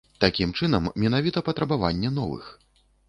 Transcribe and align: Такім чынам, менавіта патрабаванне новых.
Такім 0.23 0.53
чынам, 0.59 0.87
менавіта 1.03 1.43
патрабаванне 1.49 2.09
новых. 2.19 2.49